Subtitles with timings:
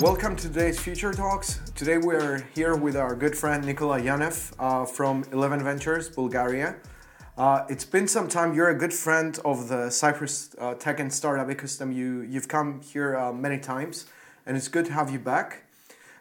[0.00, 1.60] Welcome to today's Future Talks.
[1.74, 6.76] Today we're here with our good friend Nikola Yanev uh, from 11 Ventures, Bulgaria.
[7.38, 8.54] Uh, it's been some time.
[8.54, 11.94] You're a good friend of the Cyprus uh, tech and startup ecosystem.
[11.94, 14.06] You, you've come here uh, many times,
[14.46, 15.64] and it's good to have you back.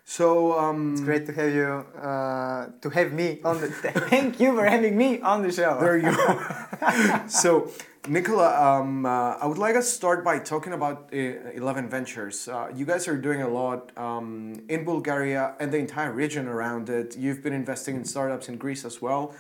[0.06, 3.68] So um, It's great to have you, uh, to have me on the.
[4.10, 5.80] Thank you for having me on the show.
[5.80, 7.28] There you go.
[7.28, 7.72] so,
[8.06, 11.18] Nikola, um, uh, I would like us to start by talking about uh,
[11.54, 12.50] 11 Ventures.
[12.50, 16.90] Uh, you guys are doing a lot um, in Bulgaria and the entire region around
[16.90, 17.16] it.
[17.18, 19.34] You've been investing in startups in Greece as well.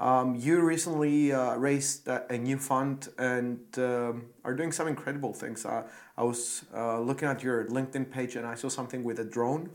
[0.00, 5.32] Um, you recently uh, raised a, a new fund and um, are doing some incredible
[5.32, 5.66] things.
[5.66, 5.82] Uh,
[6.16, 9.70] I was uh, looking at your LinkedIn page and I saw something with a drone,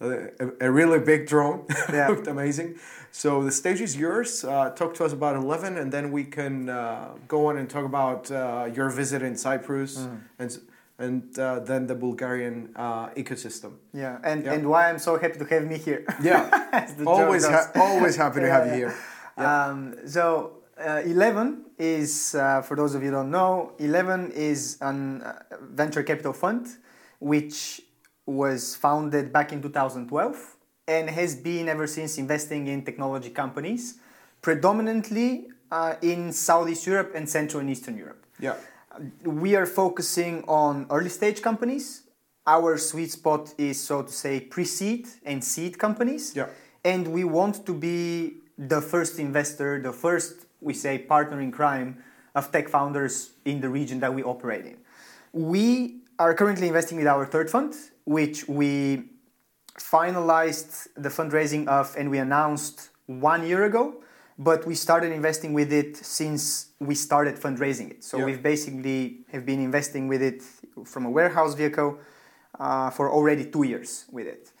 [0.00, 0.30] a,
[0.60, 1.64] a really big drone.
[1.92, 2.08] Yeah.
[2.08, 2.74] looked amazing.
[3.12, 4.42] So the stage is yours.
[4.44, 7.84] Uh, talk to us about 11 and then we can uh, go on and talk
[7.84, 10.20] about uh, your visit in Cyprus Mm.
[10.40, 10.58] and,
[10.98, 13.74] and uh, then the Bulgarian uh, ecosystem.
[13.94, 14.54] Yeah, and, Yeah.
[14.54, 16.04] and why I'm so happy to have me here.
[16.22, 16.50] Yeah,
[17.06, 18.94] always, ha- always happy to have you here.
[19.36, 24.78] Um, so, uh, 11 is, uh, for those of you who don't know, 11 is
[24.80, 26.66] a uh, venture capital fund
[27.18, 27.82] which
[28.26, 30.56] was founded back in 2012
[30.88, 33.98] and has been ever since investing in technology companies,
[34.40, 38.26] predominantly uh, in Southeast Europe and Central and Eastern Europe.
[38.40, 38.56] Yeah.
[39.24, 42.02] we are focusing on early stage companies.
[42.46, 46.34] Our sweet spot is, so to say, pre seed and seed companies.
[46.34, 46.48] Yeah.
[46.84, 52.02] And we want to be the first investor, the first, we say, partner in crime
[52.34, 54.76] of tech founders in the region that we operate in.
[55.32, 59.04] We are currently investing with our third fund, which we
[59.78, 63.94] finalized the fundraising of and we announced one year ago
[64.38, 68.26] but we started investing with it since we started fundraising it so Yeah.
[68.26, 70.42] we've basically have been investing with it
[70.84, 71.98] from a warehouse vehicle
[72.60, 74.52] uh, for already two years with it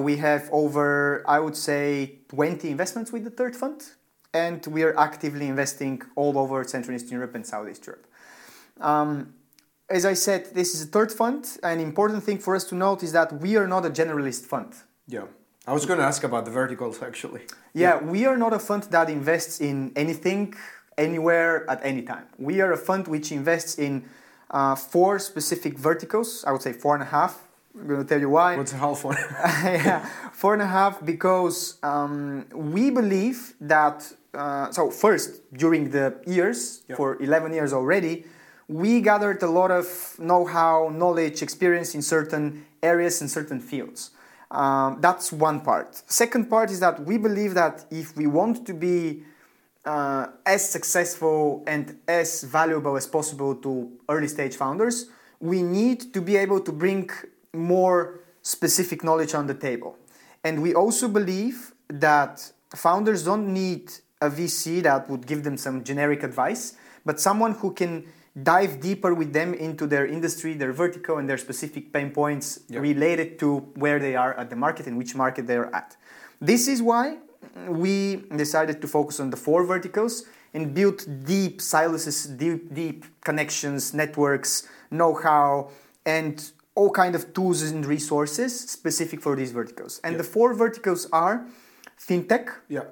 [0.00, 3.82] we have over i would say 20 investments with the third fund
[4.32, 8.06] and we are actively investing all over central and eastern europe and southeast europe
[8.80, 9.32] um,
[9.88, 11.58] as I said, this is a third fund.
[11.62, 14.74] An important thing for us to note is that we are not a generalist fund.
[15.06, 15.24] Yeah.
[15.66, 17.42] I was going to ask about the verticals actually.
[17.74, 20.54] Yeah, we are not a fund that invests in anything,
[20.96, 22.26] anywhere, at any time.
[22.38, 24.04] We are a fund which invests in
[24.50, 26.44] uh, four specific verticals.
[26.46, 27.45] I would say four and a half.
[27.78, 28.56] I'm going to tell you why.
[28.56, 29.16] What's half one?
[29.64, 34.12] yeah, four and a half because um, we believe that.
[34.32, 36.96] Uh, so first, during the years, Yeah.
[36.96, 38.26] for 11 years already,
[38.68, 39.86] we gathered a lot of
[40.18, 44.10] know-how, knowledge, experience in certain areas and certain fields.
[44.50, 46.02] Um, that's one part.
[46.06, 49.22] Second part is that we believe that if we want to be
[49.86, 55.06] uh, as successful and as valuable as possible to early stage founders,
[55.40, 57.08] we need to be able to bring
[57.56, 59.96] more specific knowledge on the table.
[60.44, 65.82] And we also believe that founders don't need a VC that would give them some
[65.84, 66.74] generic advice,
[67.04, 68.04] but someone who can
[68.42, 72.80] dive deeper with them into their industry, their vertical, and their specific pain points Yeah.
[72.80, 75.96] related to where they are at the market and which market they are at.
[76.40, 77.18] This is why
[77.68, 83.94] we decided to focus on the four verticals and build deep silos, deep, deep connections,
[83.94, 85.70] networks, know-how,
[86.04, 90.00] and all kind of tools and resources specific for these verticals.
[90.04, 90.22] And Yeah.
[90.22, 91.36] the four verticals are
[92.08, 92.84] fintech, yeah.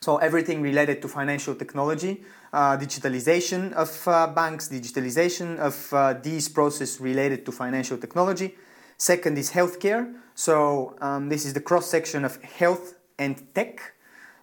[0.00, 6.48] so everything related to financial technology, uh, digitalization of uh, banks, digitalization of uh, these
[6.48, 8.48] processes related to financial technology.
[8.98, 10.04] Second is healthcare.
[10.34, 13.94] So um, this is the cross section of health and tech.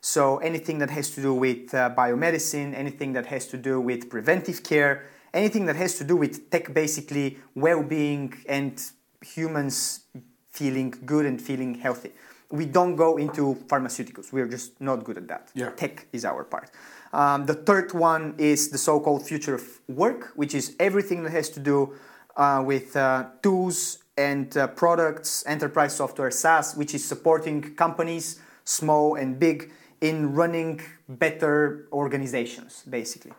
[0.01, 4.09] So anything that has to do with uh, biomedicine, anything that has to do with
[4.09, 5.03] preventive care,
[5.33, 8.81] anything that has to do with tech, basically well-being and
[9.21, 10.01] humans
[10.49, 12.11] feeling good and feeling healthy.
[12.49, 14.33] We don't go into pharmaceuticals.
[14.33, 15.51] We're just not good at that.
[15.53, 15.69] Yeah.
[15.71, 16.69] Tech is our part.
[17.13, 21.49] Um, the third one is the so-called future of work, which is everything that has
[21.51, 21.93] to do
[22.35, 29.15] uh, with uh, tools and uh, products, enterprise software SaaS, which is supporting companies, small
[29.15, 29.71] and big,
[30.01, 33.31] in running better organizations, basically.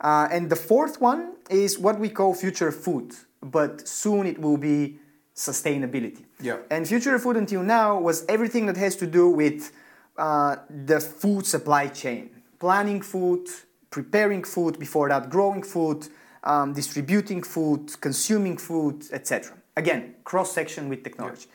[0.00, 4.56] Uh, and the fourth one is what we call future food, but soon it will
[4.56, 4.98] be
[5.34, 6.24] sustainability.
[6.40, 6.58] Yeah.
[6.70, 9.72] And future food until now was everything that has to do with
[10.16, 10.56] uh,
[10.86, 13.48] the food supply chain, planning food,
[13.90, 16.08] preparing food, before that, growing food,
[16.44, 19.54] um, distributing food, consuming food, etc.
[19.76, 21.46] Again, cross section with technology.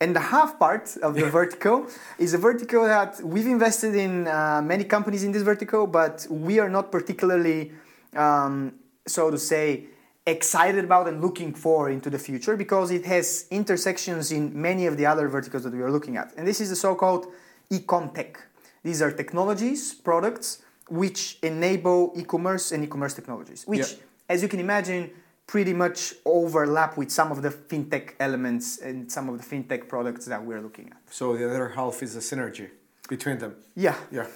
[0.00, 1.86] And the half part of the vertical
[2.18, 6.58] is a vertical that we've invested in uh, many companies in this vertical, but we
[6.58, 7.72] are not particularly,
[8.14, 8.74] um,
[9.06, 9.86] so to say,
[10.26, 14.98] excited about and looking for into the future because it has intersections in many of
[14.98, 16.34] the other verticals that we are looking at.
[16.36, 17.32] And this is the so-called
[17.70, 18.38] ecom tech.
[18.82, 23.98] These are technologies, products which enable e-commerce and e-commerce technologies, which, yeah.
[24.28, 25.10] as you can imagine,
[25.46, 30.26] pretty much overlap with some of the fintech elements and some of the fintech products
[30.26, 30.98] that we're looking at.
[31.10, 32.70] So the other half is a synergy
[33.08, 33.54] between them.
[33.74, 33.96] Yeah.
[34.10, 34.26] Yeah.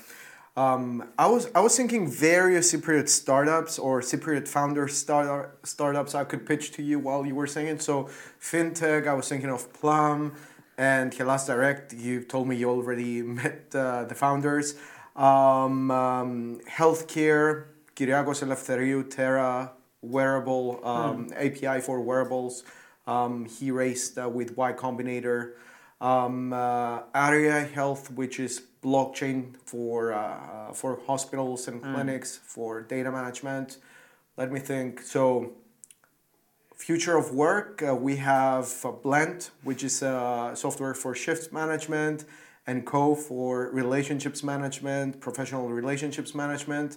[0.57, 6.25] Um, I was I was thinking various Cypriot startups or Cypriot founder start, startups I
[6.25, 8.09] could pitch to you while you were saying So
[8.41, 10.35] fintech, I was thinking of Plum
[10.77, 11.93] and Hellas Direct.
[11.93, 14.75] You told me you already met uh, the founders.
[15.15, 19.73] Um, um, healthcare, Kyriakos Eleftheriou, Terra,
[20.03, 21.67] wearable um, mm.
[21.67, 22.65] API for wearables.
[23.07, 25.53] Um, he raced uh, with Y Combinator.
[26.01, 31.95] Um, uh, Aria Health, which is blockchain for uh, for hospitals and mm.
[31.95, 33.79] clinics for data management.
[34.37, 35.03] Let me think.
[35.03, 35.53] So,
[36.75, 42.25] future of work, uh, we have Blend, which is uh, software for shift management,
[42.67, 46.97] and Co for relationships management, professional relationships management.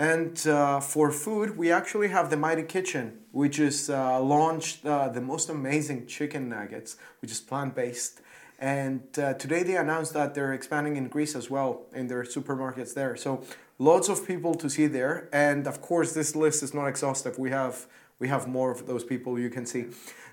[0.00, 5.10] And uh, for food, we actually have the Mighty Kitchen, which is uh, launched uh,
[5.10, 8.22] the most amazing chicken nuggets, which is plant based.
[8.58, 12.94] And uh, today they announced that they're expanding in Greece as well in their supermarkets
[12.94, 13.14] there.
[13.14, 13.44] So
[13.78, 15.28] lots of people to see there.
[15.34, 17.38] And of course, this list is not exhaustive.
[17.38, 17.86] We have
[18.18, 19.84] we have more of those people you can see.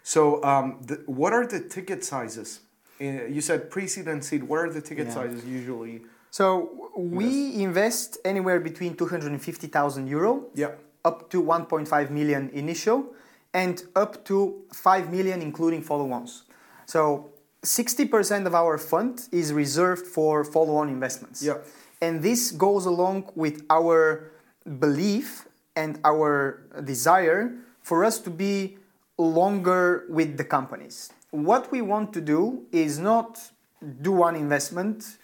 [0.01, 2.61] So um, the, what are the ticket sizes?
[3.01, 4.43] Uh, you said pre-seed and seed.
[4.43, 5.13] What are the ticket yeah.
[5.13, 6.03] sizes usually?
[6.31, 10.71] So we invest anywhere between 250,000 euro yeah.
[11.05, 13.13] up to 1.5 million initial
[13.53, 16.43] and up to 5 million including follow-ons.
[16.85, 17.29] So
[17.63, 21.43] 60% of our fund is reserved for follow-on investments.
[21.43, 21.57] Yeah.
[22.01, 24.31] And this goes along with our
[24.79, 28.77] belief and our desire for us to be
[29.17, 31.11] longer with the companies.
[31.31, 33.39] What we want to do is not
[34.01, 35.17] do one investment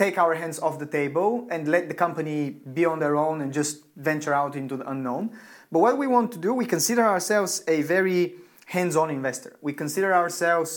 [0.00, 2.38] take our hands off the table and let the company
[2.78, 5.24] be on their own and just venture out into the unknown.
[5.70, 8.22] But what we want to do, we consider ourselves a very
[8.64, 9.52] hands on investor.
[9.60, 10.72] We consider ourselves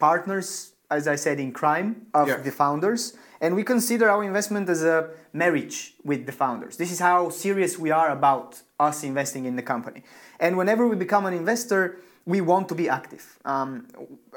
[0.00, 2.38] partners, as I said, in crime of yeah.
[2.38, 3.02] the founders.
[3.40, 6.76] And we consider our investment as a marriage with the founders.
[6.76, 10.02] This is how serious we are about us investing in the company.
[10.40, 11.82] And whenever we become an investor,
[12.26, 13.38] we want to be active.
[13.44, 13.86] Um,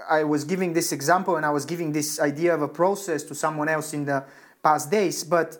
[0.10, 3.36] I was giving this example and I was giving this idea of a process to
[3.36, 4.26] someone else in the
[4.62, 5.58] past days, but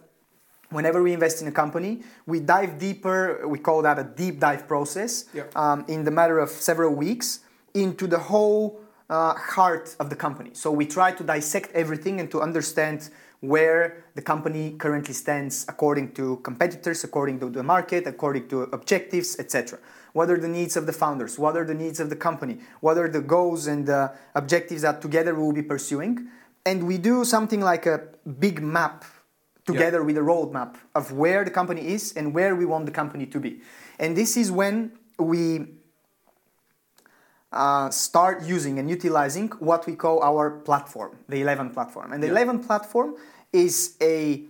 [0.70, 4.68] whenever we invest in a company, we dive deeper, we call that a deep dive
[4.68, 5.26] process,
[5.56, 7.40] um, in the matter of several weeks
[7.74, 10.50] into the whole uh, heart of the company.
[10.54, 13.10] So we try to dissect everything and to understand
[13.42, 19.38] where the company currently stands according to competitors, according to the market, according to objectives,
[19.40, 19.80] etc
[20.18, 22.98] what are the needs of the founders, what are the needs of the company, what
[22.98, 26.28] are the goals and the objectives that together we will be pursuing.
[26.66, 28.02] And we do something like a
[28.40, 29.06] big map
[29.68, 30.06] together yeah.
[30.06, 33.40] with a roadmap of where the company is and where we want the company to
[33.40, 33.62] be.
[34.00, 35.68] And this is when we
[37.58, 42.14] uh, start using and utilizing what we call our platform, the Eleven platform.
[42.14, 42.34] And the yeah.
[42.34, 43.16] Eleven platform
[43.52, 44.44] is a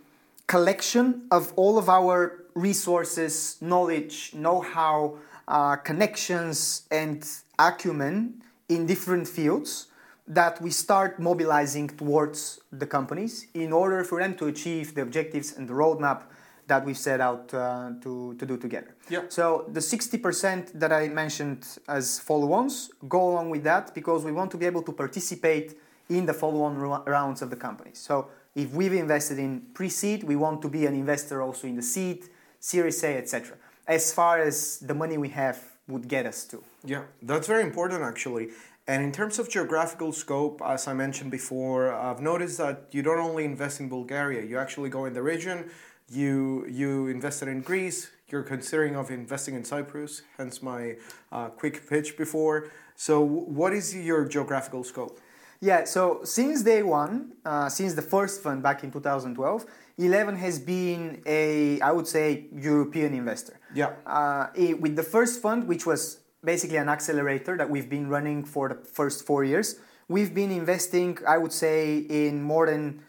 [0.47, 5.17] collection of all of our resources, knowledge, know how,
[5.47, 7.25] uh, connections and
[7.57, 9.87] acumen in different fields
[10.27, 15.55] that we start mobilizing towards the companies in order for them to achieve the objectives
[15.55, 16.23] and the roadmap
[16.67, 18.95] that we've set out uh, to, to do together.
[19.09, 19.21] Yeah.
[19.29, 24.51] So the 60% that I mentioned as follow-ons go along with that because we want
[24.51, 27.99] to be able to participate in the follow-on rounds of the companies.
[27.99, 31.81] So if we've invested in pre-seed, we want to be an investor also in the
[31.81, 32.25] seed,
[32.59, 33.57] Series A, etc
[33.87, 36.61] as far as the money we have would get us to.
[36.83, 38.49] Yeah, that's very important actually.
[38.87, 43.19] And in terms of geographical scope, as I mentioned before, I've noticed that you don't
[43.19, 45.69] only invest in Bulgaria, you actually go in the region,
[46.09, 50.95] you, you invested in Greece, you're considering of investing in Cyprus, hence my
[51.31, 52.71] uh, quick pitch before.
[52.95, 55.19] So what is your geographical scope?
[55.59, 59.65] Yeah, so since day one, uh, since the first fund back in 2012,
[59.97, 63.59] Eleven has been a, I would say, European investor.
[63.73, 63.93] Yeah.
[64.05, 64.47] Uh,
[64.79, 68.75] with the first fund, which was basically an accelerator that we've been running for the
[68.75, 73.01] first four years, we've been investing, I would say, in more than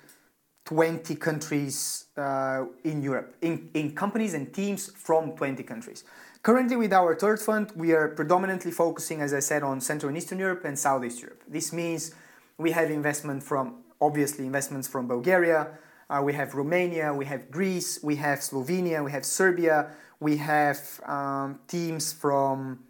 [0.68, 6.04] 20 countries uh, in Europe, in, in companies and teams from 20 countries.
[6.42, 10.18] Currently, with our third fund, we are predominantly focusing, as I said, on Central and
[10.18, 11.42] Eastern Europe and Southeast Europe.
[11.48, 12.14] This means
[12.58, 15.68] we have investment from, obviously, investments from Bulgaria,
[16.10, 21.00] uh, we have Romania, we have Greece, we have Slovenia, we have Serbia, we have
[21.06, 22.80] um, teams from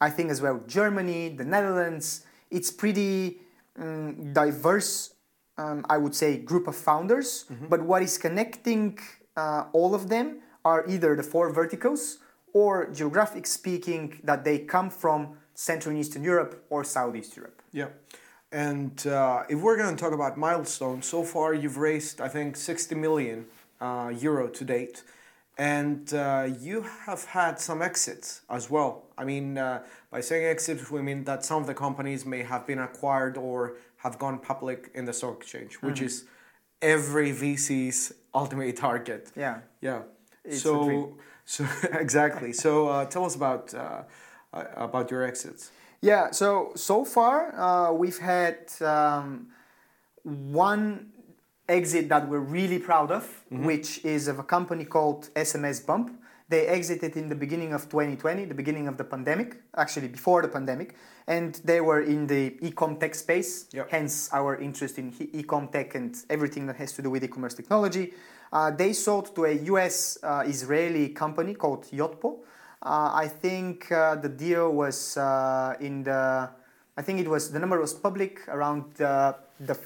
[0.00, 2.24] I think as well Germany, the Netherlands.
[2.50, 3.40] It's pretty
[3.78, 5.14] um, diverse,
[5.58, 7.44] um, I would say, group of founders.
[7.68, 8.98] But what is connecting
[9.36, 12.18] uh, all of them are either the four verticals
[12.52, 17.62] or geographic speaking that they come from Central and Eastern Europe or Southeast Europe.
[17.72, 17.88] Yeah.
[18.50, 22.56] And uh, if we're going to talk about milestones, so far you've raised, I think,
[22.56, 23.46] 60 million
[23.80, 25.04] uh, euro to date.
[25.58, 29.06] And uh, you have had some exits as well.
[29.18, 32.66] I mean, uh, by saying exits, we mean that some of the companies may have
[32.66, 36.24] been acquired or have gone public in the stock exchange, which is
[36.80, 39.30] every VC's ultimate target.
[39.36, 39.60] Yeah.
[39.80, 40.02] Yeah.
[40.44, 42.52] It's so, so exactly.
[42.52, 44.02] So uh, tell us about uh,
[44.52, 45.70] uh, about your exits.
[46.00, 49.48] Yeah, so so far uh, we've had um,
[50.22, 51.10] one
[51.68, 56.17] exit that we're really proud of, which is of a company called SMS Bump.
[56.48, 60.48] They exited in the beginning of 2020, the beginning of the pandemic, actually before the
[60.48, 60.94] pandemic,
[61.26, 63.66] and they were in the e-com tech space.
[63.72, 63.90] Yep.
[63.90, 68.14] Hence our interest in e-com tech and everything that has to do with e-commerce technology.
[68.50, 70.16] Uh, they sold to a U.S.
[70.22, 72.38] Uh, Israeli company called Yotpo.
[72.80, 76.48] Uh, I think uh, the deal was uh, in the,
[76.96, 79.78] I think it was the number was public around uh, the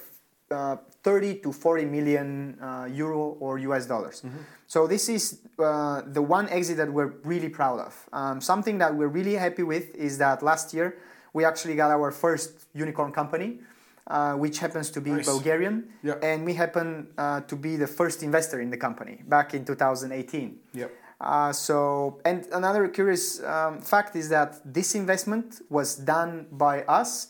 [0.51, 4.23] uh, 30 to 40 million uh, euro or US dollars.
[4.67, 8.09] So this is uh, the one exit that we're really proud of.
[8.13, 10.97] Um, something that we're really happy with is that last year
[11.33, 13.59] we actually got our first unicorn company.
[14.09, 15.27] Uh, which happens to be Nice.
[15.27, 16.15] Bulgarian, Yeah.
[16.29, 20.59] and we happen uh, to be the first investor in the company back in 2018.
[20.75, 20.91] Yep.
[21.21, 27.29] Uh, so, and another curious um, fact is that this investment was done by us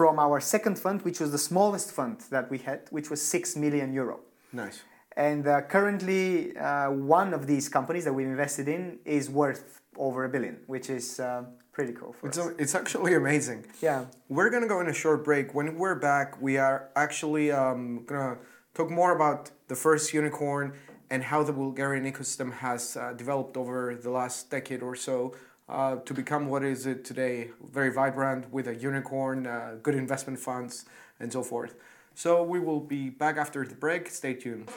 [0.00, 3.54] from our second fund, which was the smallest fund that we had, which was 6
[3.56, 4.20] million euro.
[4.50, 4.78] Nice.
[5.14, 10.24] And uh, currently, uh, one of these companies that we've invested in is worth over
[10.24, 11.44] a billion, which is uh,
[11.76, 12.46] pretty cool for It's, us.
[12.46, 13.66] a, it's actually amazing.
[13.82, 14.06] Yeah.
[14.30, 15.54] We're gonna go in a short break.
[15.54, 18.38] When we're back, we are actually um, gonna
[18.72, 20.72] talk more about the first unicorn
[21.10, 25.34] and how the Bulgarian ecosystem has uh, developed over the last decade or so
[25.70, 27.50] uh, to become what is it today?
[27.72, 30.84] Very vibrant with a unicorn, uh, good investment funds,
[31.20, 31.74] and so forth.
[32.14, 34.08] So we will be back after the break.
[34.10, 34.68] Stay tuned.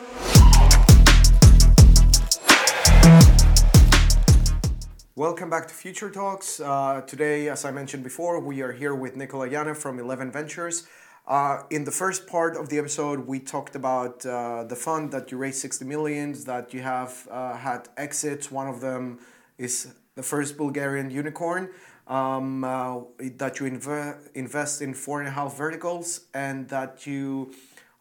[5.16, 6.60] Welcome back to Future Talks.
[6.60, 10.88] Uh, today, as I mentioned before, we are here with Nikola Yanev from Eleven Ventures.
[11.28, 15.32] Uh, in the first part of the episode, we talked about uh, the fund that
[15.32, 18.52] you raised 60 millions, that you have uh, had exits.
[18.52, 19.20] One of them
[19.58, 21.70] is the first Bulgarian unicorn,
[22.08, 23.00] um, uh,
[23.38, 27.52] that you inve- invest in four and a half verticals, and that you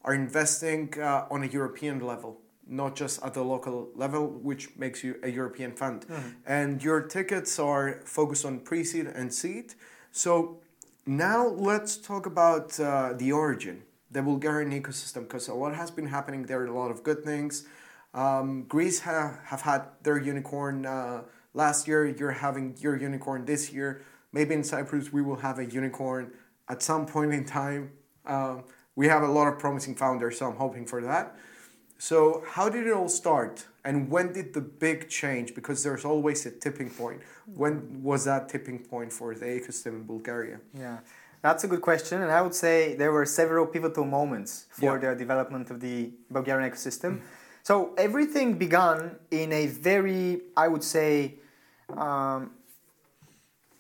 [0.05, 5.03] are investing uh, on a European level not just at the local level, which makes
[5.05, 6.07] you a European fund.
[6.47, 9.75] And your tickets are focused on pre seed and seed.
[10.11, 10.61] So
[11.05, 16.07] now let's talk about uh, the origin, the Bulgarian ecosystem, because a lot has been
[16.07, 17.67] happening there, a lot of good things.
[18.15, 21.23] Um, Greece ha- have had their unicorn uh,
[21.55, 24.03] last year, you're having your unicorn this year.
[24.33, 26.33] Maybe in Cyprus we will have a unicorn
[26.69, 27.91] at some point in time.
[28.27, 28.65] Um,
[28.97, 31.37] we have a lot of promising founders, so I'm hoping for that.
[31.99, 33.65] So, how did it all start?
[33.85, 35.55] And when did the big change?
[35.55, 37.21] Because there's always a tipping point.
[37.55, 40.59] When was that tipping point for the ecosystem in Bulgaria?
[40.75, 40.99] Yeah,
[41.43, 45.11] that's a good question, and I would say there were several pivotal moments for Yeah.
[45.11, 47.21] the development of the Bulgarian ecosystem.
[47.63, 51.39] So everything began in a very, I would say,
[51.99, 52.51] um,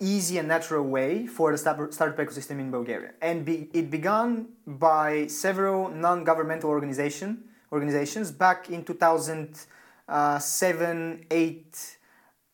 [0.00, 5.26] easy and natural way for the startup ecosystem in Bulgaria, and be, it began by
[5.26, 11.96] several non-governmental organization organizations back in 2007, 8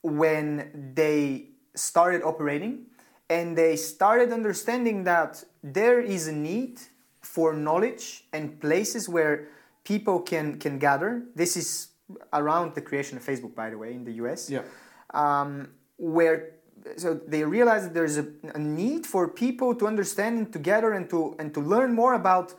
[0.03, 2.87] when they started operating.
[3.29, 6.81] And they started understanding that there is a need
[7.21, 9.49] for knowledge and places where
[9.85, 11.25] people can can gather.
[11.35, 11.89] This is
[12.33, 14.63] around the creation of facebook by the way in the us Yeah.
[15.15, 16.51] Um, where
[16.97, 21.35] so they realize that there's a, a need for people to understand together and to
[21.39, 22.55] and to learn more about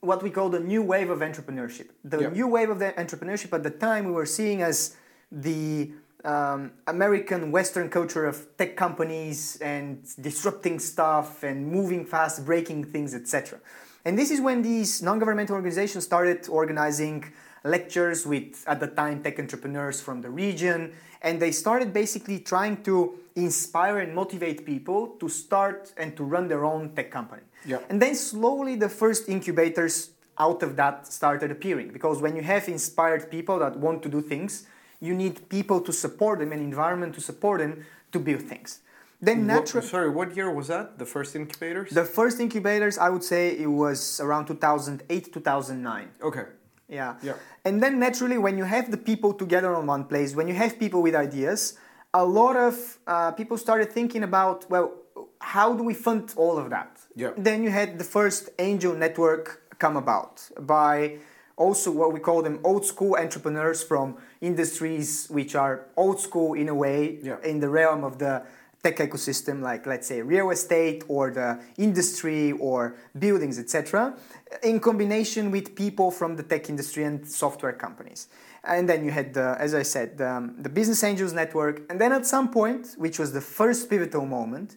[0.00, 1.88] what we call the new wave of entrepreneurship.
[2.04, 2.30] The Yeah.
[2.30, 4.96] new wave of the entrepreneurship at the time we were seeing as
[5.30, 5.92] the
[6.24, 13.14] um, American Western culture of tech companies and disrupting stuff and moving fast, breaking things,
[13.14, 13.58] etc.
[14.04, 17.24] And this is when these non-governmental organizations started organizing
[17.64, 22.82] lectures with, at the time, tech entrepreneurs from the region, and they started basically trying
[22.82, 27.42] to inspire and motivate people to start and to run their own tech company.
[27.64, 27.78] Yeah.
[27.88, 32.66] And then slowly the first incubators out of that started appearing because when you have
[32.68, 34.66] inspired people that want to do things,
[35.00, 38.80] you need people to support them, an environment to support them to build things.
[39.22, 40.98] Then naturally, sorry, what year was that?
[40.98, 41.90] The first incubators?
[41.90, 46.08] the first incubators, I would say it was around 2008, 2009.
[46.22, 46.44] okay.
[46.90, 47.14] Yeah.
[47.22, 47.34] Yeah.
[47.64, 50.78] And then naturally, when you have the people together on one place, when you have
[50.78, 51.78] people with ideas,
[52.12, 54.92] a lot of uh, people started thinking about, well,
[55.40, 56.98] how do we fund all of that?
[57.14, 57.30] Yeah.
[57.36, 61.18] Then you had the first angel network come about by
[61.56, 66.68] also what we call them old school entrepreneurs from industries which are old school in
[66.68, 67.36] a way Yeah.
[67.44, 68.42] in the realm of the
[68.82, 74.14] tech ecosystem like let's say real estate or the industry or buildings etc
[74.62, 78.28] in combination with people from the tech industry and software companies
[78.64, 82.00] and then you had the, as i said the, um, the business angels network and
[82.00, 84.76] then at some point which was the first pivotal moment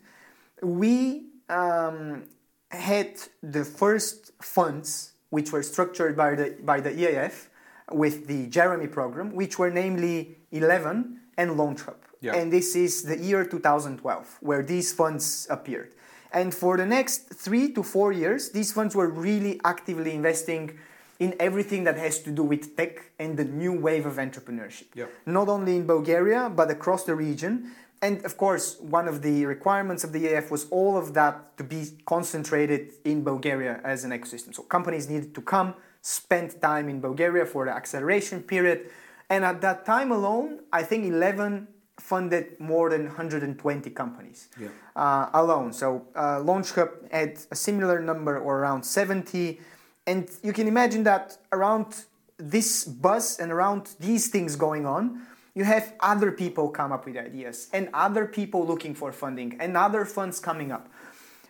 [0.61, 2.23] we um,
[2.71, 7.47] had the first funds which were structured by the, by the EAF
[7.91, 11.81] with the JEREMIE program, which were namely 11 and Launch.
[12.23, 12.35] Yeah.
[12.35, 15.91] And this is the year 2012, where these funds appeared.
[16.31, 20.79] And for the next three to four years, these funds were really actively investing
[21.19, 24.87] in everything that has to do with tech and the new wave of entrepreneurship.
[24.95, 25.05] Yeah.
[25.25, 27.71] Not only in Bulgaria, but across the region.
[28.01, 31.63] And of course, one of the requirements of the EAF was all of that to
[31.63, 34.55] be concentrated in Bulgaria as an ecosystem.
[34.55, 38.89] So companies needed to come, spend time in Bulgaria for the acceleration period.
[39.29, 41.67] And at that time alone, I think 11
[41.99, 44.69] funded more than 120 companies Yeah.
[44.95, 45.73] uh, alone.
[45.73, 49.59] So uh, LAUNCHub had a similar number or around 70.
[50.07, 52.05] And you can imagine that around
[52.37, 55.21] this buzz and around these things going on,
[55.55, 59.77] you have other people come up with ideas and other people looking for funding and
[59.77, 60.89] other funds coming up.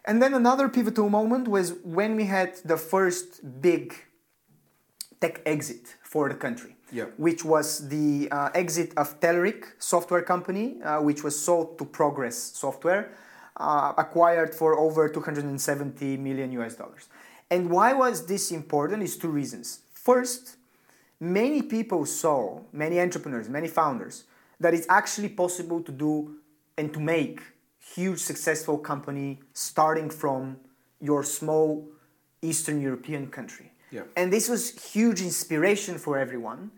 [0.06, 3.94] And then another pivotal moment was when we had the first big
[5.22, 7.06] tech exit for the country, Yeah.
[7.18, 12.38] which was the uh, exit of Telerik software company, uh, which was sold to Progress
[12.38, 13.18] Software,
[13.58, 17.08] uh, acquired for over 270 million US dollars.
[17.50, 19.02] And why was this important?
[19.02, 19.80] Is two reasons.
[19.94, 20.58] First,
[21.20, 24.26] many people saw, many entrepreneurs, many founders,
[24.60, 26.36] that it's actually possible to do
[26.78, 27.42] and to make
[27.80, 30.58] huge successful company starting from
[31.02, 31.88] your small
[32.42, 33.72] Eastern European country.
[33.92, 34.04] Yeah.
[34.16, 36.72] And this was huge inspiration for everyone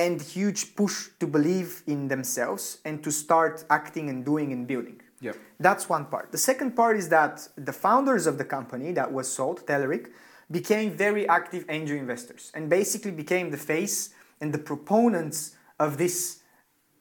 [0.00, 4.98] and huge push to believe in themselves and to start acting and doing and building.
[5.20, 5.32] Yeah.
[5.66, 6.32] That's one part.
[6.32, 7.34] The second part is that
[7.68, 10.06] the founders of the company that was sold, Telerik,
[10.50, 13.96] became very active angel investors and basically became the face
[14.40, 15.38] and the proponents
[15.78, 16.40] of this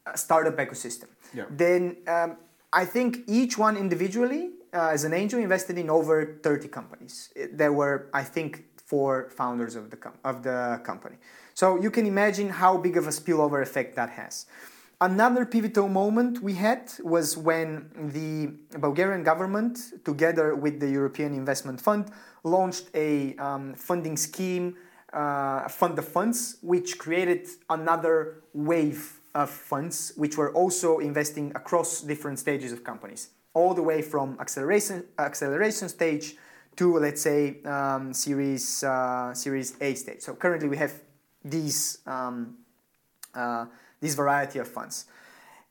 [0.05, 1.09] uh, startup ecosystem.
[1.33, 1.45] Yeah.
[1.49, 2.37] Then um,
[2.73, 7.33] I think each one individually, uh, as an angel, invested in over 30 companies.
[7.53, 11.15] There were, I think, four founders of the, com- of the company.
[11.59, 14.45] So you can imagine how big of a spillover effect that has.
[15.01, 19.73] Another pivotal moment we had was when the Bulgarian government,
[20.05, 22.11] together with the European Investment Fund,
[22.45, 24.77] launched a um, funding scheme,
[25.11, 31.99] uh, Fund of Funds, which created another wave of funds, which were also investing across
[31.99, 36.37] different stages of companies, all the way from acceleration acceleration stage
[36.77, 40.21] to let's say um, Series uh, Series A stage.
[40.21, 40.93] So currently we have
[41.49, 42.57] these um,
[43.35, 43.65] uh,
[44.01, 45.05] this variety of funds.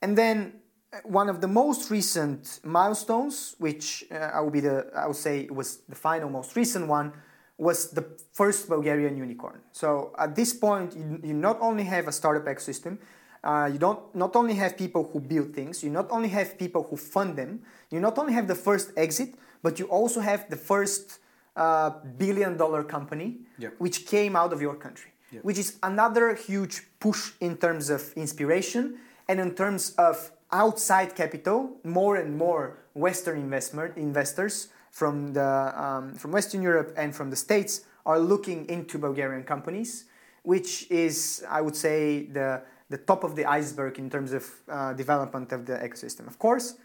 [0.02, 0.52] And then
[0.92, 5.16] uh, one of the most recent milestones, which uh, I will be the I would
[5.16, 7.12] say was the final most recent one,
[7.56, 9.60] was the first Bulgarian unicorn.
[9.72, 12.98] So at this point, you, you not only have a startup ecosystem,
[13.42, 16.86] uh, you don't not only have people who build things, you not only have people
[16.88, 17.60] who fund them,
[17.90, 21.18] you not only have the first exit, but you also have the first
[21.56, 23.70] uh, billion dollar company, Yeah.
[23.78, 25.40] which came out of your country Yeah.
[25.42, 31.76] which is another huge push in terms of inspiration and in terms of outside capital.
[31.84, 37.36] More and more Western investment investors from the um, from Western Europe and from the
[37.36, 40.06] States are looking into Bulgarian companies,
[40.42, 44.94] which is, I would say, the the top of the iceberg in terms of uh,
[44.94, 46.26] development of the ecosystem.
[46.26, 46.76] Of course,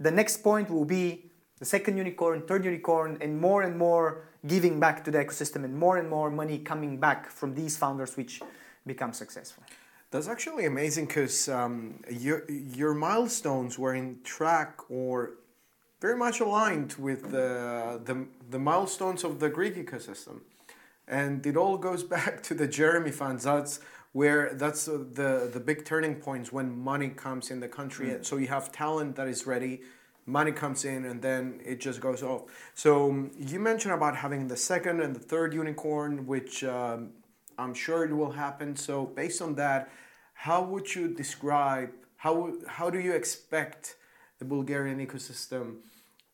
[0.00, 1.31] the next point will be
[1.62, 5.72] the second unicorn, third unicorn, and more and more giving back to the ecosystem and
[5.78, 8.40] more and more money coming back from these founders, which
[8.84, 9.62] become successful.
[10.10, 15.34] That's actually amazing because um, your your milestones were in track or
[16.00, 20.40] very much aligned with the, the the milestones of the Greek ecosystem,
[21.06, 23.44] and it all goes back to the JEREMIE funds.
[23.44, 23.78] That's
[24.20, 28.18] where that's uh, the the big turning points when money comes in the country.
[28.22, 29.82] So you have talent that is ready,
[30.26, 32.42] money comes in, and then it just goes off.
[32.74, 36.64] So um, you mentioned about having the second and the third unicorn, which.
[36.64, 37.10] Um,
[37.58, 38.74] I'm sure it will happen.
[38.76, 39.90] So based on that,
[40.32, 43.96] how would you describe how how do you expect
[44.42, 45.66] the Bulgarian ecosystem,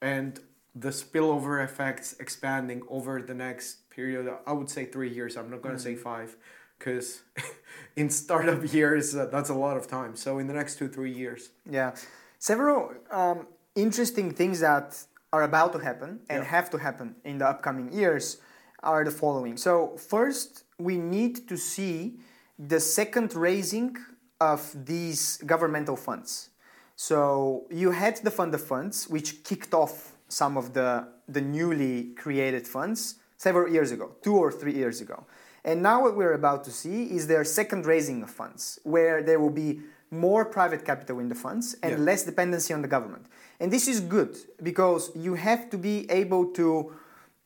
[0.01, 0.41] and
[0.75, 4.25] the spillover effects expanding over the next period.
[4.47, 5.37] I would say three years.
[5.37, 6.37] I'm not going to say five,
[6.79, 7.23] because
[7.97, 10.17] in startup years uh, that's a lot of time.
[10.17, 11.51] So in the next two three years.
[11.79, 11.91] Yeah,
[12.39, 13.47] several um,
[13.83, 14.89] interesting things that
[15.33, 16.51] are about to happen and Yeah.
[16.57, 18.39] have to happen in the upcoming years
[18.83, 19.57] are the following.
[19.57, 22.19] So first, we need to see
[22.59, 23.97] the second raising
[24.41, 24.61] of
[24.93, 26.51] these governmental funds.
[26.97, 29.95] So you had the fund of funds, which kicked off
[30.29, 30.91] some of the,
[31.29, 35.25] the newly created funds several years ago, two or three years ago.
[35.65, 39.39] And now what we're about to see is their second raising of funds, where there
[39.39, 41.99] will be more private capital in the funds and Yeah.
[42.11, 43.27] less dependency on the government.
[43.61, 46.93] And this is good because you have to be able to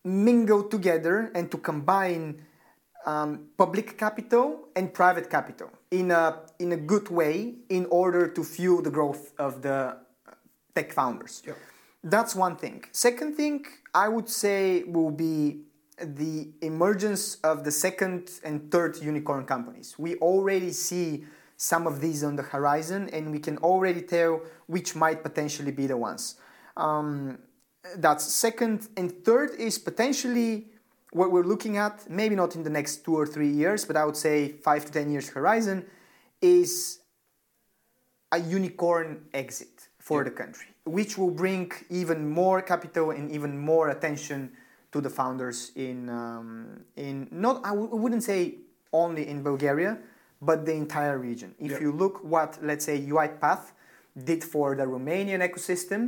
[0.05, 2.43] mingle together and to combine
[3.07, 8.45] um, public capital and private capital in a, in a good way in order to
[8.45, 9.97] fuel the growth of the
[10.75, 11.43] tech founders.
[11.47, 11.55] Yeah.
[12.05, 12.85] That's one thing.
[12.93, 15.63] Second thing, I would say, will be
[16.01, 19.95] the emergence of the second and third unicorn companies.
[19.99, 21.25] We already see
[21.63, 25.87] some of these on the horizon, and we can already tell which might potentially be
[25.87, 26.35] the ones.
[26.77, 27.39] Um,
[27.99, 28.89] that's second.
[28.97, 30.67] And third is potentially
[31.13, 34.05] what we're looking at, maybe not in the next two or three years, but I
[34.05, 35.87] would say five to 10 years horizon,
[36.41, 36.99] is
[38.33, 43.91] a unicorn exit for the country, which will bring even more capital and even more
[43.91, 44.51] attention
[44.91, 48.57] to the founders in um, in not I w- I wouldn't say
[48.93, 49.99] only in Bulgaria,
[50.43, 51.55] but the entire region.
[51.59, 53.65] If you look what let's say UiPath
[54.31, 56.03] did for the Romanian ecosystem,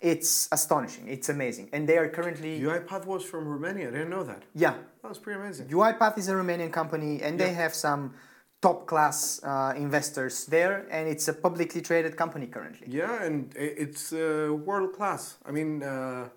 [0.00, 1.08] it's astonishing.
[1.08, 3.88] It's amazing, and they are currently UiPath was from Romania.
[3.88, 4.42] I didn't know that.
[4.54, 5.66] yeah That was pretty amazing.
[5.68, 8.14] UiPath is a Romanian company, and they have some
[8.62, 12.86] top class uh, investors there, and it's a publicly traded company currently.
[12.88, 15.36] Yeah, and it's uh, world class.
[15.44, 16.28] I mean, uh,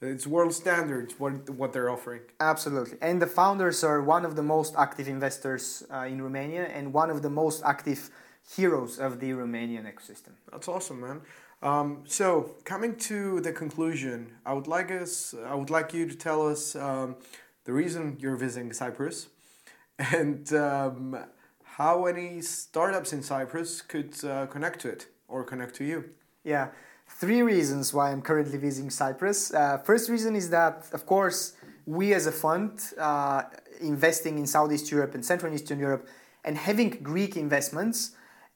[0.00, 2.22] it's world standards what what they're offering.
[2.40, 2.98] Absolutely.
[3.00, 7.10] And the founders are one of the most active investors uh, in Romania and one
[7.10, 8.10] of the most active
[8.56, 10.32] heroes of the Romanian ecosystem.
[10.50, 11.20] That's awesome, man.
[11.62, 16.16] Um, so coming to the conclusion, I would like us, I would like you to
[16.16, 17.16] tell us um,
[17.64, 19.28] the reason you're visiting Cyprus,
[19.98, 21.18] and um,
[21.62, 26.04] how any startups in Cyprus could uh, connect to it or connect to you.
[26.42, 26.68] Yeah,
[27.18, 29.52] three reasons why I'm currently visiting Cyprus.
[29.52, 31.54] Uh, first reason is that, of course,
[31.86, 33.42] we as a fund uh,
[33.80, 36.06] investing in Southeast Europe and Central and Eastern Europe
[36.44, 38.12] and having Greek investments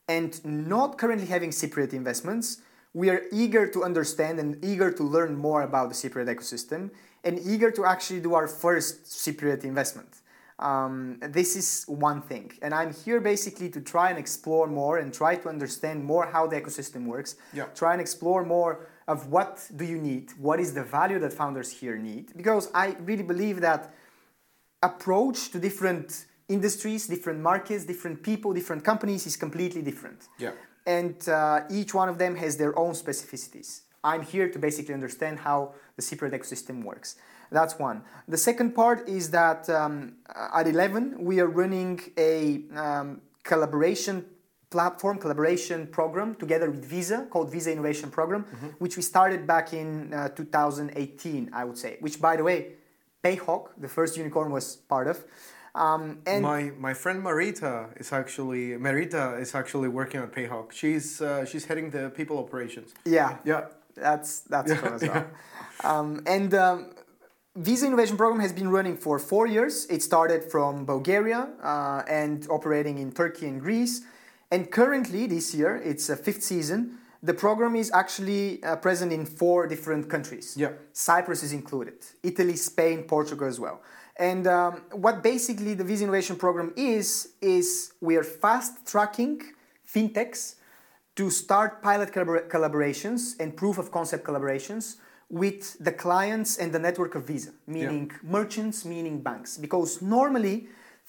[0.08, 2.60] and not currently having Cypriot investments,
[2.92, 6.90] we are eager to understand and eager to learn more about the Cypriot ecosystem
[7.24, 10.20] and eager to actually do our first Cypriot investment.
[10.58, 12.52] Um, this is one thing.
[12.62, 16.46] And I'm here basically to try and explore more and try to understand more how
[16.46, 17.36] the ecosystem works.
[17.52, 17.64] Yeah.
[17.74, 21.70] Try and explore more of what do you need, what is the value that founders
[21.70, 22.36] here need.
[22.36, 23.92] Because I really believe that
[24.82, 30.28] approach to different industries, different markets, different people, different companies is completely different.
[30.38, 30.52] Yeah.
[30.86, 33.80] And uh, each one of them has their own specificities.
[34.04, 37.16] I'm here to basically understand how the Cypriot ecosystem works.
[37.50, 38.02] That's one.
[38.28, 44.24] The second part is that um, at 11, we are running a um, collaboration
[44.70, 48.42] platform, collaboration program together with Visa called Visa Innovation Program,
[48.78, 52.72] which we started back in uh, 2018, I would say, which, by the way,
[53.22, 55.24] Payhawk, the first unicorn, was part of.
[55.76, 60.70] Um, and my my friend Marita is actually Marita is actually working at Payhawk.
[60.70, 62.94] She's uh, she's heading the people operations.
[63.04, 63.66] yeah, Yeah.
[63.96, 65.26] That's that's fun as well.
[65.82, 66.94] Um, and um,
[67.56, 69.86] Visa Innovation Program has been running for four years.
[69.86, 74.00] It started from Bulgaria uh, and operating in Turkey and Greece.
[74.50, 76.98] And currently, this year, it's a fifth season.
[77.22, 80.56] The program is actually uh, present in four different countries.
[80.56, 80.72] Yeah.
[80.92, 83.82] Cyprus is included, Italy, Spain, Portugal as well.
[84.16, 89.40] And um, what basically the Visa Innovation Program is, is we are fast tracking
[89.88, 90.56] fintechs
[91.14, 94.96] to start pilot collabor- collaborations and proof of concept collaborations
[95.34, 99.58] with the clients and the network of Visa, meaning merchants, meaning banks.
[99.58, 100.68] Because normally,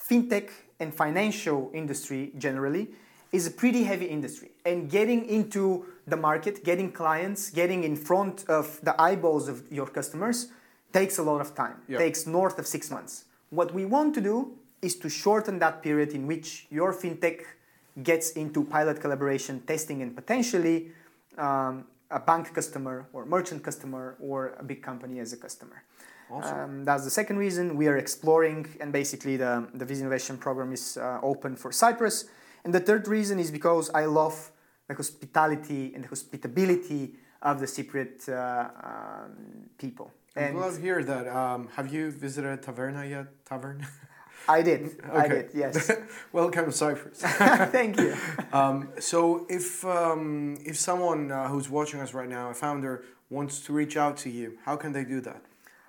[0.09, 2.88] fintech and financial industry generally
[3.31, 4.49] is a pretty heavy industry.
[4.65, 9.85] And getting into the market, getting clients, getting in front of the eyeballs of your
[9.85, 10.47] customers
[10.91, 11.99] takes a lot of time, Yeah.
[11.99, 13.25] takes north of six months.
[13.51, 14.35] What we want to do
[14.81, 17.38] is to shorten that period in which your fintech
[18.01, 20.77] gets into pilot collaboration testing and potentially
[21.38, 25.83] um, a bank customer or merchant customer or a big company as a customer.
[26.31, 26.59] Awesome.
[26.59, 30.71] Um, that's the second reason we are exploring, and basically the, the Visa Innovation Program
[30.71, 32.25] is uh, open for Cyprus.
[32.63, 34.51] And the third reason is because I love
[34.87, 40.11] the hospitality and the hospitability of the Cypriot uh, um, people.
[40.35, 41.27] I'm And glad to hear that.
[41.27, 43.27] Um, have you visited Taverna yet?
[43.45, 43.85] Tavern?
[44.47, 45.01] I did.
[45.12, 45.49] I did.
[45.53, 45.91] Yes.
[46.31, 47.19] Welcome to Cyprus.
[47.21, 48.15] Thank you.
[48.53, 53.60] um, so if um, if someone uh, who's watching us right now, a founder, wants
[53.62, 55.41] to reach out to you, how can they do that?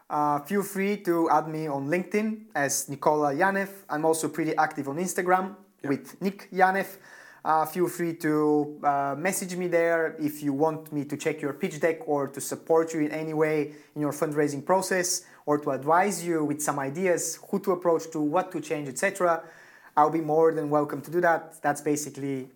[0.09, 3.69] Uh, feel free to add me on LinkedIn as Nikola Yanev.
[3.91, 6.97] I'm also pretty active on Instagram with Nick Yanev.
[7.45, 11.53] Uh, feel free to uh, message me there if you want me to check your
[11.53, 15.71] pitch deck or to support you in any way in your fundraising process or to
[15.71, 19.43] advise you with some ideas who to approach to, what to change, etc.
[19.97, 21.63] I'll be more than welcome to do that.
[21.63, 22.51] That's basically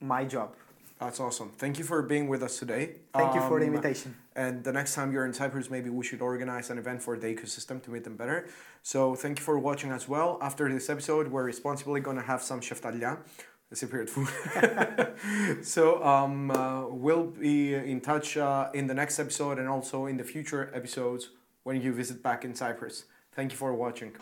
[0.00, 0.54] my job.
[1.00, 1.50] That's awesome.
[1.58, 2.82] Thank you for being with us today.
[3.12, 4.14] Thank you for the Um, invitation.
[4.36, 7.26] And the next time you're in Cyprus, maybe we should organize an event for the
[7.34, 8.46] ecosystem to meet them better.
[8.82, 10.38] So thank you for watching as well.
[10.40, 13.18] After this episode, we're responsibly going to have some sheftalia,
[13.68, 15.64] the Cypriot food.
[15.64, 20.16] so um, uh, we'll be in touch uh, in the next episode and also in
[20.18, 21.30] the future episodes
[21.64, 23.04] when you visit back in Cyprus.
[23.34, 24.12] Thank you for watching.